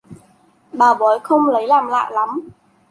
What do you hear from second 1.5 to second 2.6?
làm lạ lắm